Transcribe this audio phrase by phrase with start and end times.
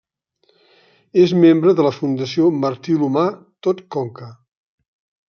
[1.25, 3.27] És membre de la fundació Martí l'Humà
[3.69, 4.31] Tot Conca.